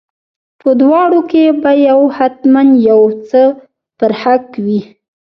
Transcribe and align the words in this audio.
په 0.61 0.69
دواړو 0.81 1.19
کې 1.31 1.43
به 1.61 1.71
یو 1.89 2.01
حتما 2.17 2.61
یو 2.89 3.01
څه 3.29 3.41
پر 3.97 4.11
حق 4.21 4.45
وي. 4.65 4.81